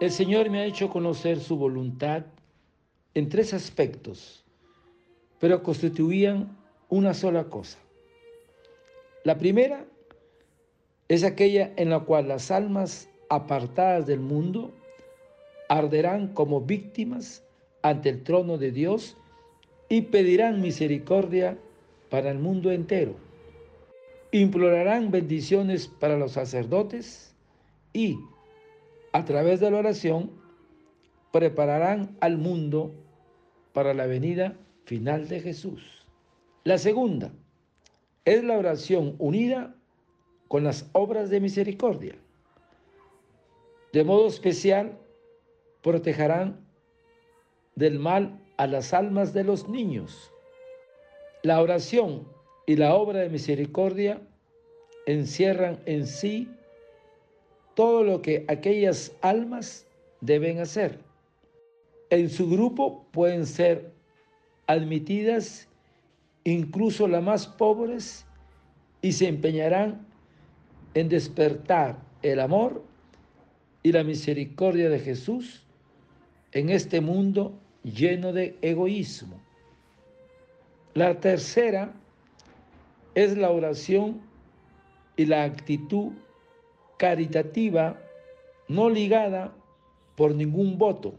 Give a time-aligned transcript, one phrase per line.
[0.00, 2.24] El Señor me ha hecho conocer su voluntad
[3.12, 4.42] en tres aspectos,
[5.38, 6.56] pero constituían
[6.88, 7.78] una sola cosa.
[9.24, 9.84] La primera
[11.08, 14.72] es aquella en la cual las almas apartadas del mundo
[15.68, 17.44] arderán como víctimas
[17.82, 19.18] ante el trono de Dios
[19.90, 21.58] y pedirán misericordia
[22.08, 23.16] para el mundo entero.
[24.32, 27.34] Implorarán bendiciones para los sacerdotes
[27.92, 28.18] y,
[29.12, 30.30] a través de la oración,
[31.32, 32.94] prepararán al mundo
[33.72, 36.06] para la venida final de Jesús.
[36.64, 37.32] La segunda
[38.24, 39.74] es la oración unida
[40.48, 42.14] con las obras de misericordia.
[43.92, 44.98] De modo especial,
[45.82, 46.60] protegerán
[47.76, 50.32] del mal a las almas de los niños.
[51.42, 52.28] La oración
[52.66, 54.20] y la obra de misericordia
[55.06, 56.48] encierran en sí
[57.80, 59.86] todo lo que aquellas almas
[60.20, 60.98] deben hacer.
[62.10, 63.90] En su grupo pueden ser
[64.66, 65.66] admitidas
[66.44, 68.26] incluso las más pobres
[69.00, 70.06] y se empeñarán
[70.92, 72.84] en despertar el amor
[73.82, 75.64] y la misericordia de Jesús
[76.52, 79.40] en este mundo lleno de egoísmo.
[80.92, 81.94] La tercera
[83.14, 84.20] es la oración
[85.16, 86.12] y la actitud
[87.00, 87.98] caritativa
[88.68, 89.54] no ligada
[90.16, 91.14] por ningún voto,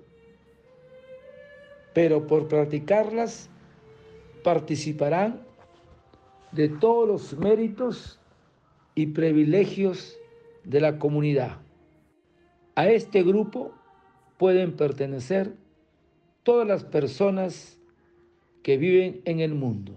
[1.91, 3.49] pero por practicarlas
[4.43, 5.41] participarán
[6.51, 8.19] de todos los méritos
[8.93, 10.19] y privilegios
[10.63, 11.57] de la comunidad.
[12.75, 13.73] A este grupo
[14.37, 15.55] pueden pertenecer
[16.43, 17.79] todas las personas
[18.61, 19.95] que viven en el mundo.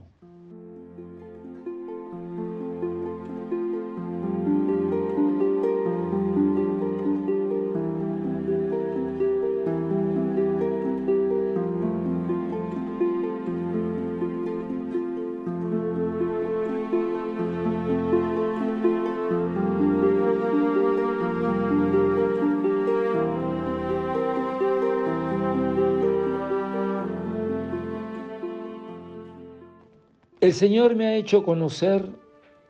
[30.44, 32.06] El Señor me ha hecho conocer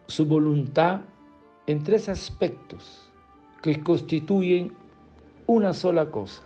[0.06, 1.00] su voluntad
[1.66, 3.10] en tres aspectos
[3.62, 4.72] que constituyen
[5.48, 6.44] una sola cosa.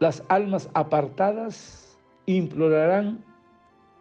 [0.00, 1.96] Las almas apartadas
[2.26, 3.24] implorarán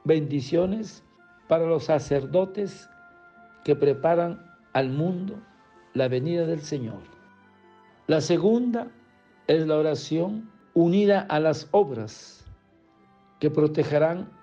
[0.06, 1.04] bendiciones
[1.48, 2.90] para los sacerdotes
[3.64, 4.44] que preparan
[4.74, 5.36] al mundo
[5.94, 7.04] la venida del Señor.
[8.08, 8.88] La segunda
[9.46, 12.44] es la oración unida a las obras
[13.40, 14.38] que protegerán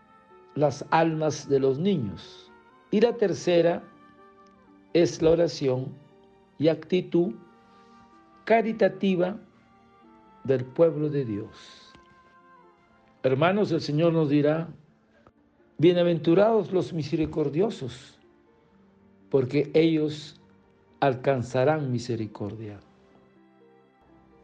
[0.56, 2.50] las almas de los niños.
[2.90, 3.84] Y la tercera
[4.94, 5.94] es la oración
[6.58, 7.34] y actitud
[8.44, 9.36] caritativa
[10.44, 11.92] del pueblo de Dios.
[13.22, 14.68] Hermanos, el Señor nos dirá,
[15.78, 18.18] bienaventurados los misericordiosos,
[19.30, 20.40] porque ellos
[21.00, 22.78] alcanzarán misericordia.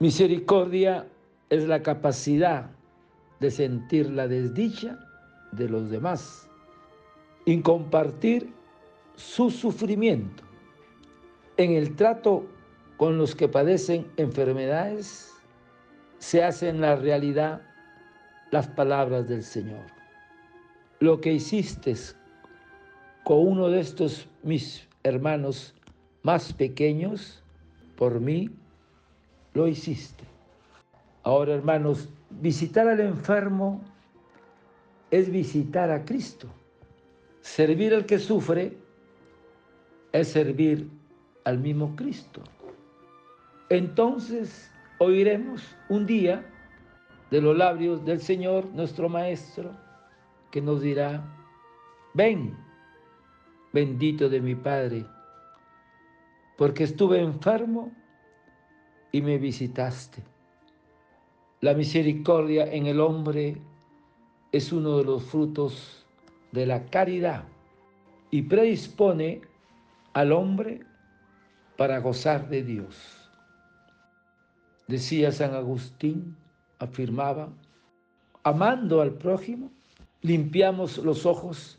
[0.01, 1.07] Misericordia
[1.49, 2.71] es la capacidad
[3.41, 4.99] de sentir la desdicha
[5.53, 6.49] de los demás,
[7.45, 8.53] y compartir
[9.17, 10.43] su sufrimiento.
[11.57, 12.47] En el trato
[12.97, 15.33] con los que padecen enfermedades,
[16.19, 17.63] se hacen la realidad
[18.51, 19.87] las palabras del Señor.
[21.01, 21.95] Lo que hiciste
[23.25, 25.75] con uno de estos mis hermanos
[26.23, 27.43] más pequeños,
[27.97, 28.51] por mí
[29.55, 30.25] lo hiciste.
[31.25, 33.81] Ahora, hermanos, visitar al enfermo
[35.13, 36.49] es visitar a Cristo.
[37.43, 38.77] Servir al que sufre
[40.11, 40.89] es servir
[41.45, 42.43] al mismo Cristo.
[43.69, 46.45] Entonces oiremos un día
[47.31, 49.77] de los labios del Señor, nuestro Maestro,
[50.51, 51.23] que nos dirá,
[52.15, 52.57] ven,
[53.73, 55.05] bendito de mi Padre,
[56.57, 57.93] porque estuve enfermo
[59.11, 60.23] y me visitaste.
[61.61, 63.61] La misericordia en el hombre
[64.53, 66.05] es uno de los frutos
[66.53, 67.45] de la caridad
[68.31, 69.41] y predispone
[70.13, 70.81] al hombre
[71.77, 73.31] para gozar de Dios.
[74.89, 76.37] Decía San Agustín,
[76.79, 77.49] afirmaba,
[78.43, 79.71] amando al prójimo,
[80.21, 81.79] limpiamos los ojos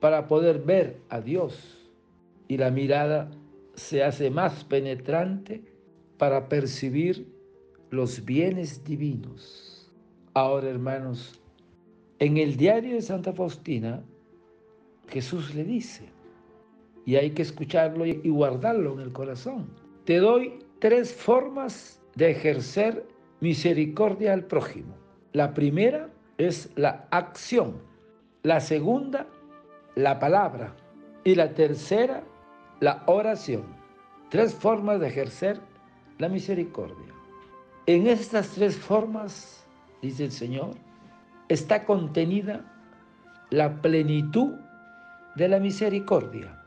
[0.00, 1.90] para poder ver a Dios
[2.48, 3.30] y la mirada
[3.74, 5.64] se hace más penetrante
[6.18, 7.26] para percibir
[7.90, 9.90] los bienes divinos.
[10.34, 11.41] Ahora, hermanos,
[12.22, 14.00] en el diario de Santa Faustina,
[15.08, 16.04] Jesús le dice,
[17.04, 19.66] y hay que escucharlo y guardarlo en el corazón,
[20.04, 23.04] te doy tres formas de ejercer
[23.40, 24.94] misericordia al prójimo.
[25.32, 27.78] La primera es la acción,
[28.44, 29.26] la segunda,
[29.96, 30.76] la palabra
[31.24, 32.22] y la tercera,
[32.78, 33.64] la oración.
[34.30, 35.58] Tres formas de ejercer
[36.18, 37.12] la misericordia.
[37.86, 39.66] En estas tres formas,
[40.00, 40.76] dice el Señor,
[41.52, 42.64] está contenida
[43.50, 44.54] la plenitud
[45.36, 46.62] de la misericordia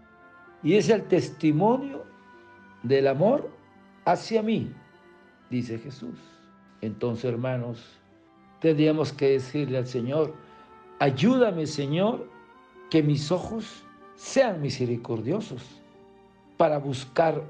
[0.64, 2.04] y es el testimonio
[2.84, 3.50] del amor
[4.06, 4.72] hacia mí,
[5.50, 6.20] dice Jesús.
[6.82, 8.00] Entonces, hermanos,
[8.60, 10.34] tendríamos que decirle al Señor,
[11.00, 12.30] ayúdame, Señor,
[12.90, 13.84] que mis ojos
[14.16, 15.82] sean misericordiosos
[16.58, 17.44] para buscar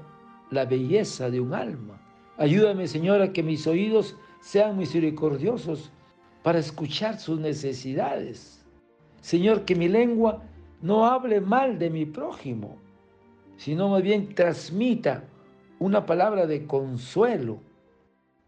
[0.50, 2.00] la belleza de un alma.
[2.38, 5.90] Ayúdame, Señor, a que mis oídos sean misericordiosos
[6.46, 8.64] para escuchar sus necesidades.
[9.20, 10.44] Señor, que mi lengua
[10.80, 12.78] no hable mal de mi prójimo,
[13.56, 15.24] sino más bien transmita
[15.80, 17.58] una palabra de consuelo.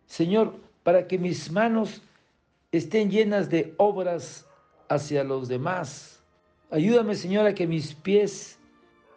[0.06, 0.54] Señor,
[0.84, 2.00] para que mis manos
[2.70, 4.46] estén llenas de obras
[4.88, 6.22] hacia los demás.
[6.70, 8.60] Ayúdame, Señor, a que mis pies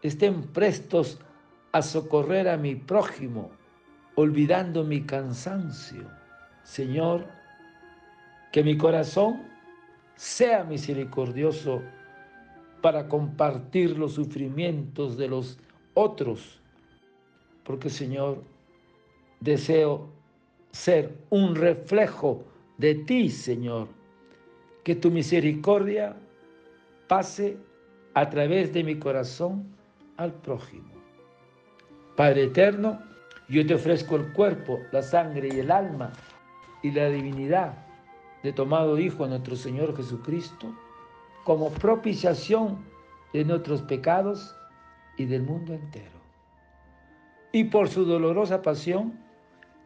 [0.02, 1.20] estén prestos
[1.72, 3.52] a socorrer a mi prójimo,
[4.16, 6.10] olvidando mi cansancio.
[6.64, 7.41] Señor,
[8.52, 9.42] que mi corazón
[10.16, 11.82] sea misericordioso
[12.82, 15.58] para compartir los sufrimientos de los
[15.94, 16.60] otros,
[17.64, 18.44] porque Señor,
[19.40, 20.10] deseo
[20.72, 22.44] ser un reflejo
[22.78, 23.88] de ti, Señor,
[24.84, 26.16] que tu misericordia
[27.08, 27.58] pase
[28.14, 29.64] a través de mi corazón
[30.18, 30.92] al prójimo.
[32.16, 33.02] Padre eterno,
[33.48, 36.12] yo te ofrezco el cuerpo, la sangre y el alma
[36.82, 37.91] y la divinidad
[38.44, 40.74] de tomado Hijo nuestro Señor Jesucristo
[41.44, 42.84] como propiciación
[43.34, 44.56] de nuestros pecados
[45.18, 46.20] y del mundo entero.
[47.52, 49.20] Y por su dolorosa pasión,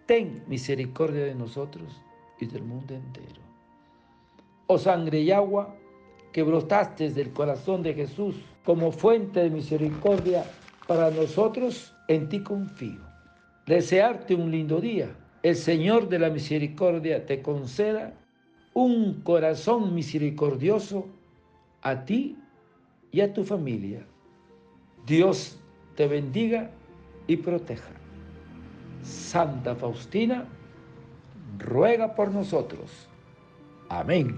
[0.06, 2.02] ten misericordia de nosotros
[2.40, 3.42] y del mundo entero.
[4.68, 5.76] Oh sangre y agua
[6.32, 8.36] que brotaste del corazón de Jesús
[8.66, 10.44] como fuente de misericordia
[10.88, 13.02] para nosotros, en ti confío.
[13.66, 15.16] Desearte un lindo día.
[15.44, 18.14] El Señor de la misericordia te conceda
[18.76, 21.08] un corazón misericordioso
[21.82, 22.38] a ti
[23.12, 24.06] y a tu familia.
[25.06, 25.58] Dios
[25.96, 26.70] te bendiga
[27.26, 27.94] y proteja.
[29.02, 30.46] Santa Faustina,
[31.58, 33.08] ruega por nosotros.
[33.88, 34.38] Amén.